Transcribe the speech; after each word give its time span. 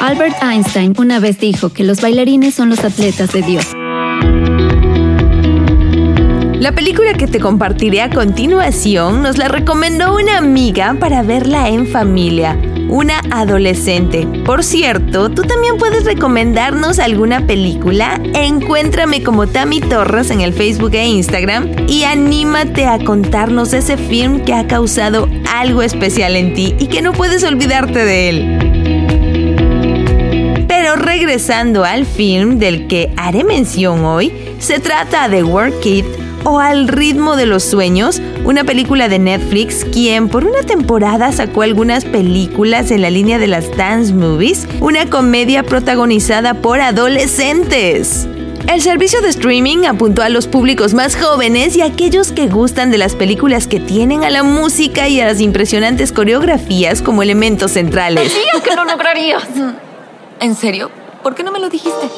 Albert 0.00 0.36
Einstein 0.42 0.94
una 0.96 1.18
vez 1.18 1.40
dijo 1.40 1.70
que 1.70 1.82
los 1.82 2.00
bailarines 2.00 2.54
son 2.54 2.70
los 2.70 2.84
atletas 2.84 3.32
de 3.32 3.42
Dios. 3.42 3.66
La 6.60 6.72
película 6.72 7.14
que 7.14 7.26
te 7.26 7.40
compartiré 7.40 8.02
a 8.02 8.10
continuación 8.10 9.22
nos 9.22 9.38
la 9.38 9.48
recomendó 9.48 10.16
una 10.16 10.38
amiga 10.38 10.96
para 11.00 11.22
verla 11.22 11.68
en 11.68 11.86
familia, 11.86 12.56
una 12.88 13.20
adolescente. 13.30 14.26
Por 14.44 14.62
cierto, 14.62 15.30
tú 15.30 15.42
también 15.42 15.76
puedes 15.78 16.04
recomendarnos 16.04 16.98
alguna 17.00 17.46
película. 17.46 18.20
Encuéntrame 18.34 19.22
como 19.22 19.46
Tami 19.46 19.80
Torres 19.80 20.30
en 20.30 20.40
el 20.40 20.52
Facebook 20.52 20.94
e 20.94 21.06
Instagram 21.06 21.88
y 21.88 22.04
anímate 22.04 22.86
a 22.86 22.98
contarnos 22.98 23.72
ese 23.72 23.96
film 23.96 24.44
que 24.44 24.54
ha 24.54 24.66
causado 24.66 25.28
algo 25.52 25.82
especial 25.82 26.36
en 26.36 26.54
ti 26.54 26.76
y 26.78 26.86
que 26.86 27.02
no 27.02 27.12
puedes 27.12 27.42
olvidarte 27.44 28.04
de 28.04 28.28
él. 28.28 28.87
Regresando 31.18 31.84
al 31.84 32.06
film 32.06 32.60
del 32.60 32.86
que 32.86 33.12
haré 33.16 33.42
mención 33.42 34.04
hoy, 34.04 34.32
se 34.60 34.78
trata 34.78 35.28
de 35.28 35.42
Work 35.42 35.84
It 35.84 36.06
o 36.44 36.60
Al 36.60 36.86
ritmo 36.86 37.34
de 37.34 37.44
los 37.44 37.64
sueños, 37.64 38.22
una 38.44 38.62
película 38.62 39.08
de 39.08 39.18
Netflix 39.18 39.84
quien 39.84 40.28
por 40.28 40.44
una 40.44 40.62
temporada 40.62 41.32
sacó 41.32 41.62
algunas 41.62 42.04
películas 42.04 42.92
en 42.92 43.02
la 43.02 43.10
línea 43.10 43.40
de 43.40 43.48
las 43.48 43.76
dance 43.76 44.14
movies, 44.14 44.68
una 44.78 45.10
comedia 45.10 45.64
protagonizada 45.64 46.54
por 46.54 46.80
adolescentes. 46.80 48.28
El 48.68 48.80
servicio 48.80 49.20
de 49.20 49.30
streaming 49.30 49.86
apuntó 49.86 50.22
a 50.22 50.28
los 50.28 50.46
públicos 50.46 50.94
más 50.94 51.16
jóvenes 51.16 51.74
y 51.74 51.80
a 51.80 51.86
aquellos 51.86 52.30
que 52.30 52.46
gustan 52.46 52.92
de 52.92 52.98
las 52.98 53.16
películas 53.16 53.66
que 53.66 53.80
tienen 53.80 54.22
a 54.22 54.30
la 54.30 54.44
música 54.44 55.08
y 55.08 55.20
a 55.20 55.26
las 55.26 55.40
impresionantes 55.40 56.12
coreografías 56.12 57.02
como 57.02 57.24
elementos 57.24 57.72
centrales. 57.72 58.22
Decía 58.22 58.62
que 58.62 58.76
lo 58.76 58.84
lograrías. 58.84 59.48
¿En 60.38 60.54
serio? 60.54 60.92
¿Por 61.22 61.34
qué 61.34 61.42
no 61.42 61.50
me 61.50 61.58
lo 61.58 61.68
dijiste? 61.68 62.08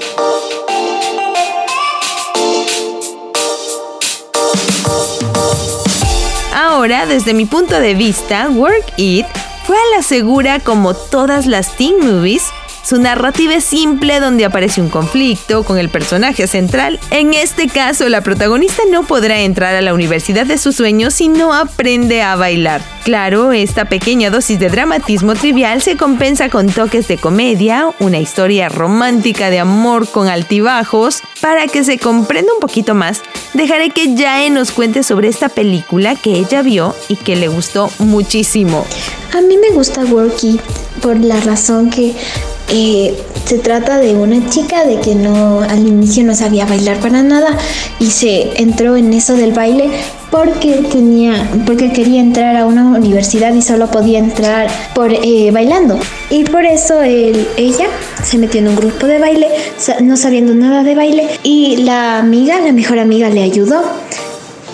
Ahora, 6.54 7.06
desde 7.06 7.34
mi 7.34 7.46
punto 7.46 7.80
de 7.80 7.94
vista, 7.94 8.48
Work 8.50 8.94
It 8.96 9.26
fue 9.66 9.76
a 9.76 9.96
la 9.96 10.02
segura 10.02 10.60
como 10.60 10.94
todas 10.94 11.46
las 11.46 11.76
teen 11.76 11.98
movies 12.00 12.44
su 12.82 12.98
narrativa 12.98 13.54
es 13.54 13.64
simple 13.64 14.20
donde 14.20 14.44
aparece 14.44 14.80
un 14.80 14.88
conflicto 14.88 15.62
con 15.62 15.78
el 15.78 15.88
personaje 15.88 16.46
central. 16.46 16.98
En 17.10 17.34
este 17.34 17.68
caso, 17.68 18.08
la 18.08 18.20
protagonista 18.20 18.82
no 18.90 19.04
podrá 19.04 19.40
entrar 19.40 19.74
a 19.74 19.80
la 19.80 19.94
universidad 19.94 20.46
de 20.46 20.58
sus 20.58 20.76
sueños 20.76 21.14
si 21.14 21.28
no 21.28 21.52
aprende 21.52 22.22
a 22.22 22.36
bailar. 22.36 22.82
Claro, 23.04 23.52
esta 23.52 23.86
pequeña 23.86 24.30
dosis 24.30 24.58
de 24.58 24.68
dramatismo 24.68 25.34
trivial 25.34 25.82
se 25.82 25.96
compensa 25.96 26.48
con 26.48 26.68
toques 26.68 27.08
de 27.08 27.18
comedia, 27.18 27.90
una 27.98 28.18
historia 28.18 28.68
romántica 28.68 29.50
de 29.50 29.60
amor 29.60 30.08
con 30.08 30.28
altibajos. 30.28 31.22
Para 31.40 31.66
que 31.66 31.84
se 31.84 31.98
comprenda 31.98 32.52
un 32.52 32.60
poquito 32.60 32.94
más, 32.94 33.22
dejaré 33.54 33.90
que 33.90 34.14
Jae 34.16 34.50
nos 34.50 34.72
cuente 34.72 35.02
sobre 35.02 35.28
esta 35.28 35.48
película 35.48 36.14
que 36.14 36.32
ella 36.32 36.62
vio 36.62 36.94
y 37.08 37.16
que 37.16 37.36
le 37.36 37.48
gustó 37.48 37.90
muchísimo. 37.98 38.86
A 39.36 39.40
mí 39.40 39.56
me 39.56 39.70
gusta 39.70 40.04
Worky 40.04 40.60
por 41.00 41.18
la 41.18 41.40
razón 41.40 41.88
que 41.90 42.14
se 42.70 43.58
trata 43.58 43.98
de 43.98 44.14
una 44.14 44.48
chica 44.48 44.84
de 44.84 45.00
que 45.00 45.14
no 45.14 45.60
al 45.60 45.86
inicio 45.86 46.24
no 46.24 46.34
sabía 46.34 46.66
bailar 46.66 46.98
para 47.00 47.22
nada 47.22 47.56
y 47.98 48.06
se 48.06 48.62
entró 48.62 48.96
en 48.96 49.12
eso 49.12 49.34
del 49.34 49.52
baile 49.52 49.90
porque 50.30 50.86
tenía 50.92 51.50
porque 51.66 51.92
quería 51.92 52.20
entrar 52.20 52.56
a 52.56 52.66
una 52.66 52.84
universidad 52.84 53.52
y 53.54 53.62
solo 53.62 53.90
podía 53.90 54.20
entrar 54.20 54.68
por 54.94 55.12
eh, 55.12 55.50
bailando. 55.52 55.98
Y 56.30 56.44
por 56.44 56.64
eso 56.64 57.02
ella 57.02 57.86
se 58.22 58.38
metió 58.38 58.60
en 58.60 58.68
un 58.68 58.76
grupo 58.76 59.06
de 59.06 59.18
baile 59.18 59.48
no 60.00 60.16
sabiendo 60.16 60.54
nada 60.54 60.84
de 60.84 60.94
baile 60.94 61.28
y 61.42 61.78
la 61.78 62.18
amiga 62.18 62.60
la 62.60 62.72
mejor 62.72 63.00
amiga 63.00 63.30
le 63.30 63.42
ayudó 63.42 63.82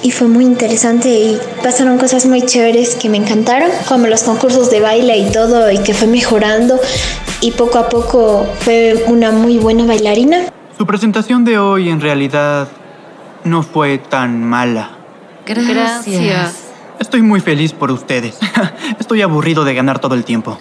y 0.02 0.10
fue 0.10 0.28
muy 0.28 0.44
interesante 0.44 1.08
y 1.08 1.38
pasaron 1.62 1.98
cosas 1.98 2.26
muy 2.26 2.42
chéveres 2.42 2.94
que 2.96 3.08
me 3.08 3.16
encantaron, 3.16 3.70
como 3.88 4.06
los 4.06 4.22
concursos 4.22 4.70
de 4.70 4.80
baile 4.80 5.18
y 5.18 5.30
todo 5.30 5.70
y 5.70 5.78
que 5.78 5.94
fue 5.94 6.08
mejorando 6.08 6.78
y 7.40 7.52
poco 7.52 7.78
a 7.78 7.88
poco 7.88 8.46
fue 8.60 9.04
una 9.06 9.30
muy 9.30 9.58
buena 9.58 9.84
bailarina. 9.84 10.46
Su 10.76 10.86
presentación 10.86 11.44
de 11.44 11.58
hoy 11.58 11.88
en 11.88 12.00
realidad 12.00 12.68
no 13.44 13.62
fue 13.62 13.98
tan 13.98 14.42
mala. 14.44 14.90
Gracias. 15.46 16.64
Estoy 16.98 17.22
muy 17.22 17.40
feliz 17.40 17.72
por 17.72 17.90
ustedes. 17.90 18.38
Estoy 18.98 19.22
aburrido 19.22 19.64
de 19.64 19.74
ganar 19.74 19.98
todo 19.98 20.14
el 20.14 20.24
tiempo. 20.24 20.58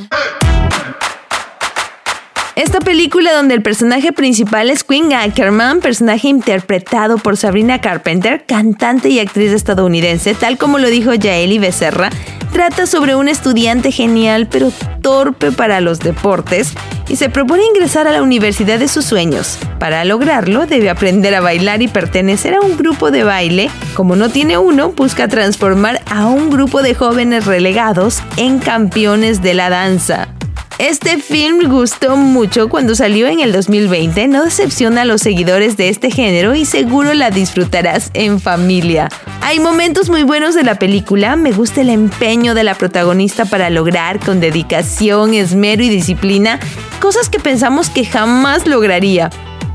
Esta 2.55 2.79
película 2.79 3.33
donde 3.33 3.53
el 3.53 3.61
personaje 3.61 4.13
principal 4.13 4.69
es 4.69 4.85
Queen 4.85 5.11
Ackerman, 5.11 5.81
personaje 5.81 6.29
interpretado 6.29 7.17
por 7.17 7.35
Sabrina 7.35 7.81
Carpenter, 7.81 8.45
cantante 8.45 9.09
y 9.09 9.19
actriz 9.19 9.51
estadounidense, 9.51 10.33
tal 10.35 10.57
como 10.57 10.79
lo 10.79 10.87
dijo 10.87 11.13
Yaeli 11.13 11.59
Becerra, 11.59 12.09
trata 12.53 12.87
sobre 12.87 13.17
un 13.17 13.27
estudiante 13.27 13.91
genial 13.91 14.47
pero 14.49 14.71
torpe 15.01 15.51
para 15.51 15.81
los 15.81 15.99
deportes 15.99 16.71
y 17.09 17.17
se 17.17 17.27
propone 17.27 17.65
ingresar 17.65 18.07
a 18.07 18.13
la 18.13 18.23
universidad 18.23 18.79
de 18.79 18.87
sus 18.87 19.03
sueños. 19.03 19.57
Para 19.77 20.05
lograrlo 20.05 20.65
debe 20.65 20.89
aprender 20.89 21.35
a 21.35 21.41
bailar 21.41 21.81
y 21.81 21.89
pertenecer 21.89 22.55
a 22.55 22.61
un 22.61 22.77
grupo 22.77 23.11
de 23.11 23.25
baile. 23.25 23.69
Como 23.95 24.15
no 24.15 24.29
tiene 24.29 24.57
uno, 24.57 24.93
busca 24.93 25.27
transformar 25.27 26.01
a 26.09 26.27
un 26.27 26.49
grupo 26.49 26.81
de 26.81 26.95
jóvenes 26.95 27.45
relegados 27.45 28.21
en 28.37 28.59
campeones 28.59 29.41
de 29.41 29.55
la 29.55 29.69
danza. 29.69 30.34
Este 30.77 31.19
film 31.19 31.69
gustó 31.69 32.17
mucho 32.17 32.67
cuando 32.67 32.95
salió 32.95 33.27
en 33.27 33.39
el 33.39 33.53
2020, 33.53 34.27
no 34.27 34.43
decepciona 34.43 35.03
a 35.03 35.05
los 35.05 35.21
seguidores 35.21 35.77
de 35.77 35.87
este 35.87 36.11
género 36.11 36.53
y 36.53 36.65
seguro 36.65 37.13
la 37.13 37.29
disfrutarás 37.29 38.11
en 38.13 38.41
familia. 38.41 39.07
Hay 39.39 39.61
momentos 39.61 40.09
muy 40.09 40.23
buenos 40.23 40.53
de 40.53 40.63
la 40.63 40.75
película, 40.75 41.37
me 41.37 41.53
gusta 41.53 41.79
el 41.79 41.89
empeño 41.89 42.53
de 42.53 42.65
la 42.65 42.75
protagonista 42.75 43.45
para 43.45 43.69
lograr 43.69 44.19
con 44.19 44.41
dedicación, 44.41 45.33
esmero 45.33 45.81
y 45.81 45.87
disciplina 45.87 46.59
cosas 46.99 47.29
que 47.29 47.39
pensamos 47.39 47.89
que 47.89 48.03
jamás 48.03 48.67
lograría. 48.67 49.29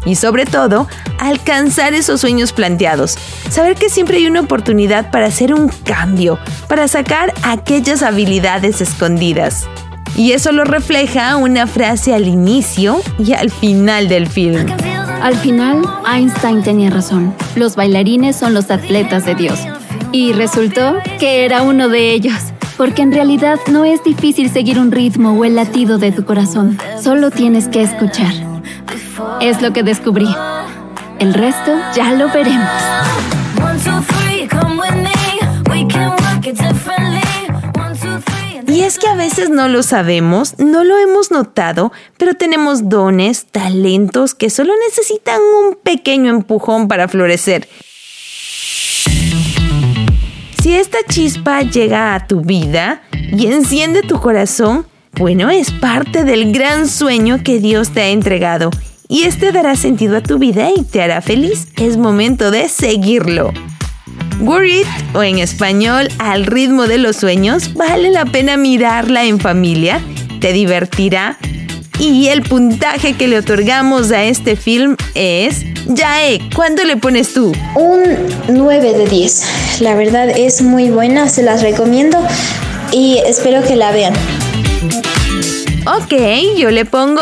Y 0.04 0.16
sobre 0.16 0.44
todo, 0.44 0.86
alcanzar 1.18 1.94
esos 1.94 2.20
sueños 2.20 2.52
planteados. 2.52 3.16
Saber 3.48 3.74
que 3.74 3.88
siempre 3.88 4.18
hay 4.18 4.26
una 4.26 4.40
oportunidad 4.40 5.10
para 5.10 5.26
hacer 5.26 5.54
un 5.54 5.68
cambio, 5.68 6.38
para 6.68 6.88
sacar 6.88 7.32
aquellas 7.42 8.02
habilidades 8.02 8.82
escondidas. 8.82 9.66
Y 10.16 10.32
eso 10.32 10.52
lo 10.52 10.64
refleja 10.64 11.36
una 11.36 11.66
frase 11.66 12.14
al 12.14 12.26
inicio 12.26 13.00
y 13.18 13.32
al 13.32 13.50
final 13.50 14.08
del 14.08 14.26
film. 14.26 14.66
Al 15.22 15.36
final, 15.36 15.82
Einstein 16.10 16.62
tenía 16.62 16.90
razón. 16.90 17.34
Los 17.54 17.76
bailarines 17.76 18.36
son 18.36 18.54
los 18.54 18.70
atletas 18.70 19.24
de 19.26 19.34
Dios. 19.34 19.58
Y 20.12 20.32
resultó 20.32 20.96
que 21.18 21.44
era 21.44 21.62
uno 21.62 21.88
de 21.88 22.12
ellos. 22.12 22.38
Porque 22.76 23.02
en 23.02 23.12
realidad 23.12 23.58
no 23.70 23.84
es 23.84 24.02
difícil 24.02 24.50
seguir 24.50 24.78
un 24.78 24.90
ritmo 24.90 25.32
o 25.32 25.44
el 25.44 25.56
latido 25.56 25.98
de 25.98 26.12
tu 26.12 26.24
corazón. 26.24 26.78
Solo 27.02 27.30
tienes 27.30 27.68
que 27.68 27.82
escuchar. 27.82 28.32
Es 29.40 29.60
lo 29.60 29.72
que 29.72 29.82
descubrí. 29.82 30.28
El 31.18 31.34
resto 31.34 31.72
ya 31.94 32.12
lo 32.12 32.28
veremos. 32.28 32.70
Y 38.70 38.82
es 38.82 39.00
que 39.00 39.08
a 39.08 39.16
veces 39.16 39.50
no 39.50 39.66
lo 39.66 39.82
sabemos, 39.82 40.54
no 40.60 40.84
lo 40.84 40.96
hemos 40.96 41.32
notado, 41.32 41.90
pero 42.16 42.34
tenemos 42.34 42.88
dones, 42.88 43.46
talentos 43.46 44.36
que 44.36 44.48
solo 44.48 44.72
necesitan 44.88 45.40
un 45.40 45.74
pequeño 45.74 46.30
empujón 46.30 46.86
para 46.86 47.08
florecer. 47.08 47.68
Si 50.62 50.72
esta 50.72 50.98
chispa 51.08 51.62
llega 51.62 52.14
a 52.14 52.28
tu 52.28 52.42
vida 52.42 53.02
y 53.12 53.46
enciende 53.46 54.02
tu 54.02 54.20
corazón, 54.20 54.86
bueno, 55.14 55.50
es 55.50 55.72
parte 55.72 56.22
del 56.22 56.52
gran 56.52 56.88
sueño 56.88 57.42
que 57.42 57.58
Dios 57.58 57.90
te 57.90 58.02
ha 58.02 58.08
entregado 58.10 58.70
y 59.08 59.24
este 59.24 59.50
dará 59.50 59.74
sentido 59.74 60.16
a 60.16 60.22
tu 60.22 60.38
vida 60.38 60.70
y 60.70 60.84
te 60.84 61.02
hará 61.02 61.20
feliz. 61.22 61.66
Es 61.76 61.96
momento 61.96 62.52
de 62.52 62.68
seguirlo. 62.68 63.52
Worried 64.40 64.86
o 65.14 65.22
en 65.22 65.38
español 65.38 66.08
Al 66.18 66.46
ritmo 66.46 66.86
de 66.86 66.98
los 66.98 67.16
sueños, 67.16 67.74
vale 67.74 68.10
la 68.10 68.24
pena 68.24 68.56
mirarla 68.56 69.24
en 69.24 69.38
familia, 69.38 70.00
te 70.40 70.52
divertirá. 70.52 71.38
Y 71.98 72.28
el 72.28 72.42
puntaje 72.42 73.14
que 73.14 73.28
le 73.28 73.38
otorgamos 73.38 74.10
a 74.10 74.24
este 74.24 74.56
film 74.56 74.96
es, 75.14 75.66
Jae, 75.94 76.40
¿cuánto 76.54 76.84
le 76.84 76.96
pones 76.96 77.34
tú? 77.34 77.52
Un 77.74 78.00
9 78.48 78.94
de 78.94 79.06
10. 79.06 79.80
La 79.80 79.94
verdad 79.94 80.30
es 80.30 80.62
muy 80.62 80.88
buena, 80.88 81.28
se 81.28 81.42
las 81.42 81.60
recomiendo 81.60 82.18
y 82.90 83.18
espero 83.26 83.62
que 83.62 83.76
la 83.76 83.92
vean. 83.92 84.14
Ok, 85.86 86.14
yo 86.56 86.70
le 86.70 86.86
pongo 86.86 87.20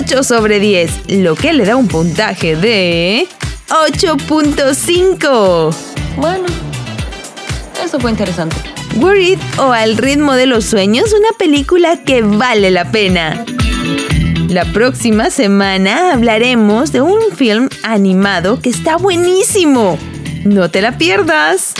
8 0.00 0.22
sobre 0.22 0.60
10, 0.60 0.90
lo 1.08 1.34
que 1.34 1.52
le 1.52 1.66
da 1.66 1.76
un 1.76 1.88
puntaje 1.88 2.56
de 2.56 3.28
8.5. 3.68 5.95
Bueno, 6.16 6.46
eso 7.84 8.00
fue 8.00 8.10
interesante. 8.10 8.56
Worried 8.96 9.38
o 9.58 9.72
Al 9.72 9.96
ritmo 9.96 10.34
de 10.34 10.46
los 10.46 10.64
sueños, 10.64 11.12
una 11.12 11.36
película 11.38 12.02
que 12.02 12.22
vale 12.22 12.70
la 12.70 12.90
pena. 12.90 13.44
La 14.48 14.64
próxima 14.72 15.28
semana 15.30 16.12
hablaremos 16.14 16.92
de 16.92 17.02
un 17.02 17.20
film 17.34 17.68
animado 17.82 18.60
que 18.60 18.70
está 18.70 18.96
buenísimo. 18.96 19.98
No 20.44 20.70
te 20.70 20.80
la 20.80 20.96
pierdas. 20.96 21.74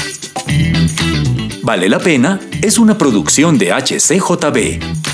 Vale 1.63 1.89
la 1.89 1.99
pena 1.99 2.39
es 2.61 2.79
una 2.79 2.99
producción 2.99 3.57
de 3.59 3.73
HCJB. 3.73 5.06